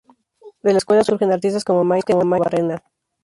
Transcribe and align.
De 0.63 0.71
la 0.71 0.79
escuela 0.79 1.03
surgen 1.03 1.31
artistas 1.31 1.63
como 1.63 1.83
Maite 1.83 2.13
Arruabarrena. 2.13 2.83